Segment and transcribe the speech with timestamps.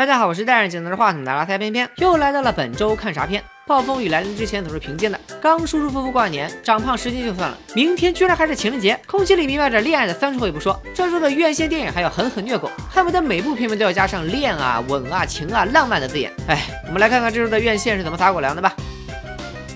[0.00, 3.44] 大家好，我是戴着镜头的话筒的拉塞偏偏，又来到了本周看啥片。
[3.66, 16.32] 暴风雨来临之前总是平静的，刚舒舒服服过完年，长胖十斤就算了，明天居然还是情人节，空气里弥漫着恋爱的酸臭味不说，这周的院线电影还要狠狠虐狗，恨不得每部片名都要加上恋啊、吻啊、情啊、浪漫的字眼。
[16.46, 18.74] 哎，我们来看看这周的院线是怎么撒狗粮的吧。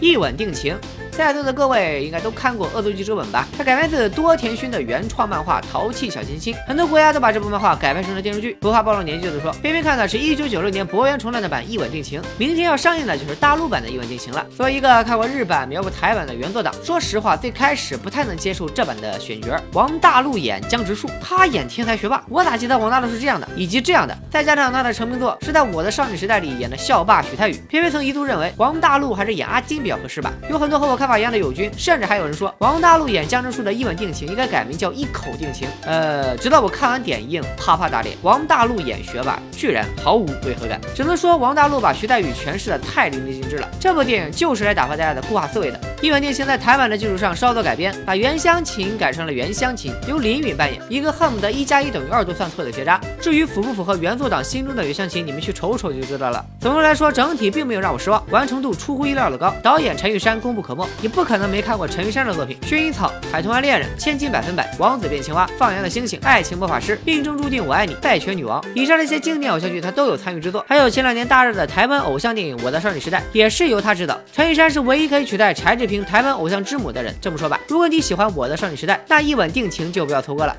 [0.00, 0.74] 一吻定情。
[1.16, 3.46] 在座的各位应该都看过《恶作剧之吻》吧？
[3.56, 8.54] 它改编自多田薰的原创漫画《淘气小清新》，很多国家都把这部漫画改编成了电视剧。
[8.60, 14.44] 不怕暴露年纪的说，偏偏看的是一九九六年博元重来的版《一吻定情》，明天要上映的就是大陆版的《一吻定情》了。
[14.56, 19.56] 作为一个看过日版、瞄过台版的原作党，说实话，最开始不太能接受这版的选角。
[19.72, 24.16] 王大陆演江直树，他演天才学霸，我咋记得王大陆是这样的，以及这样的？
[24.30, 30.32] 再加上他的成名作是在我的少女时代里演的校霸许太宇，偏偏曾一度认为王大陆还是演阿金比较合适吧。
[30.50, 31.70] 有很多和我看法一样的友军。
[31.76, 35.68] 甚至还有人说，王大陆演江直树的一吻定情应该改名叫一口定情。
[35.84, 38.16] 呃，直到我看完点映，啪啪打脸。
[38.22, 40.80] 王大陆演学霸，居然毫无违和感。
[40.94, 43.68] 只能说王大陆把徐代宇诠释的太淋漓尽致了。
[43.78, 45.80] 这部电影就是来打发大家的固化思维的。
[46.04, 53.00] 一吻定情在台版的基础上稍作改编，把原乡情改成了原乡情，由林允扮演一个恨不得一加一等于二都算错的学渣。
[53.18, 56.44] 至于符不符合原作党心中的原乡情，你们去瞅瞅就知道了。
[56.60, 59.54] 总的来说，整体并没有让我失望，完成度出乎意料的高。
[59.62, 62.58] 导演陈玉珊功不可没，你不可能没看过陈玉珊的作品。
[62.66, 70.62] 薰衣草、海豚湾恋人、千金百分百、王子变青蛙、放羊的星星、爱情魔法师、命中注定我爱你、败犬女王，以上这些经典偶像剧他都有参与制作。
[70.68, 74.20] 还有前两年大热的台湾偶像电影《我的少女时代》，也是由他执导。
[74.34, 77.14] 陈玉珊是唯一可以取代柴智屏台湾偶像之母的人。
[77.20, 80.56] 这么说吧，如果你喜欢《我的少女时代》，那一吻定情就不要错过了。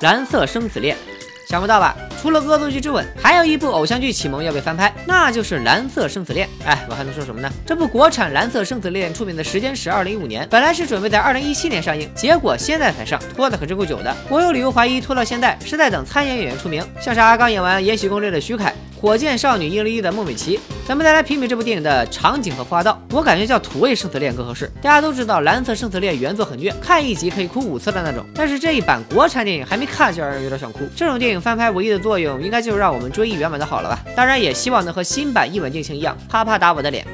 [0.00, 0.96] 蓝色生死恋。
[1.48, 1.96] 想不到吧？
[2.20, 6.44] 除了《恶作剧之吻》，还有一部偶像剧启蒙要被翻拍，那就是《蓝色生死恋》。
[6.66, 7.48] 哎，我还能说什么呢？
[7.64, 14.12] 这部国产《蓝色生死恋》出品的时间是二零一五年，本来是准备在二零一七年上映，结果现在才上，拖的可真够久的。
[14.28, 18.74] 我有理由怀疑，拖到现在是在等参演演员出名，像是阿刚演完《延禧攻略》的徐凯。
[18.98, 24.70] 火箭少女伊丽的孟美岐，咱们再来评比这部电影的场景和花道，我感觉叫土味生死恋更合适。
[24.80, 30.80] 大家都知道《蓝色生死恋》原作很虐，看一集可以哭五次的那种，但是这一版国产电影还没看就让人有点想哭。
[30.96, 34.02] 这种电影翻拍唯一的作用，应该就是让我们追忆原版的好了吧？
[34.16, 37.06] 当然也希望能和新版一吻定情一样，啪啪打我的脸。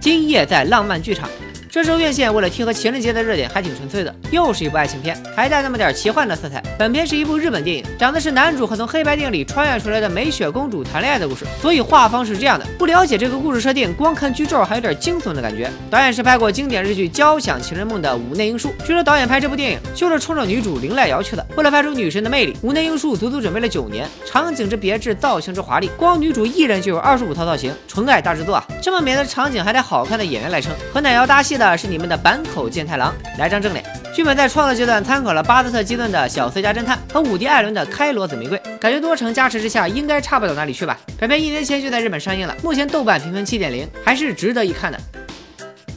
[0.00, 1.28] 今夜在浪漫剧场。
[1.72, 6.60] 这周院线为了贴合情人节的热点，还挺纯粹的，又是一部爱情片，还带那么点奇幻的色彩。
[6.76, 11.46] 本片是一部日本电影，讲的是男主和从黑白电影里穿越出来的美雪公主谈恋爱的故事。
[11.62, 15.70] 所以画风是这样的，不了解这个故事设定，光看剧照还有点惊悚的感觉。
[15.88, 18.74] 导演是拍过经典日剧《交响情人梦》的五内英树。
[18.84, 21.46] 据说导演拍这部电影就是冲着女主绫濑遥去的。
[21.54, 24.08] 为了拍出女神的魅力，五内英树足足准备了九年。
[24.26, 28.64] 场景之别致，造型之华丽，光女主一人就有二十五套造型，纯爱大制作啊！
[28.82, 30.72] 这么美的场景还得好看的演员来撑。
[30.92, 33.84] 和奶瑶搭戏的是你们的坂口健太郎，来张正脸。
[34.14, 40.98] 剧本在创作阶段参考了巴斯特基顿的《小最佳侦探》和伍迪艾伦的《开罗紫玫瑰》，感觉多重加持之下，应该差不到哪里去吧。
[41.18, 44.98] 本片一年前就在日本上映了，目前豆瓣评分七点零，还是值得一看的。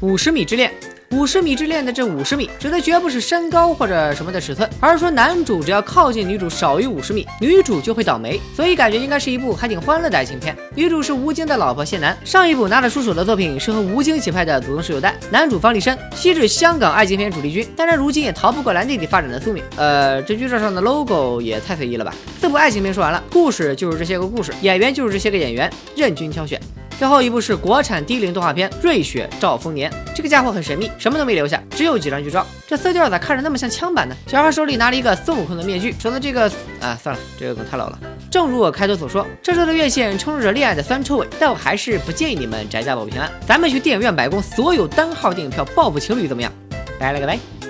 [0.02, 0.72] 五十米之恋。
[1.14, 8.42] 五十米之恋的这五十米，指的绝不是身高或者什么的尺寸，而是说男主只要靠近女主少于五十米，女主就会倒霉。
[8.56, 10.58] 所以感觉应该是一部还挺欢乐的爱情片。
[10.74, 19.64] 女主是吴京的老婆谢楠，上一部拿得出手的作品是和吴京一起拍的《祖宗十九代》，男主方力申，昔日香港爱情片主力军，但是如今也逃不过蓝弟弟发展的宿命。
[19.76, 22.12] 呃，这剧照上的 logo 也太随意了吧？
[22.42, 26.60] 四部爱情片说完了，故事就是这些个故事，演员就是这些个演员，任君挑选。
[26.98, 32.46] 最后一部是国产低龄动画片《瑞雪兆丰年》，这个家伙很神秘，什么都没留下，只有几张剧照。
[32.68, 34.16] 这色调咋看着那么像枪版呢？
[34.28, 36.44] 小孩手里拿了一个孙悟空的面具，说的这个
[36.80, 38.00] 啊，算了，这个梗太老了。
[38.32, 43.30] 正如我开头所说，这周的院线充斥着恋爱的酸臭味，但我还是不建议你们宅家保平安。
[43.46, 46.52] 咱们去电影院买光所有单号电影票报复情侣怎么样？
[47.00, 47.63] 拜了个拜。